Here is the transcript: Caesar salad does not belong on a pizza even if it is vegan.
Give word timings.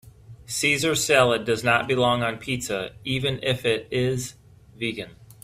Caesar 0.47 0.95
salad 0.95 1.45
does 1.45 1.63
not 1.63 1.87
belong 1.87 2.23
on 2.23 2.33
a 2.33 2.37
pizza 2.37 2.95
even 3.05 3.37
if 3.43 3.65
it 3.65 3.87
is 3.91 4.33
vegan. 4.75 5.11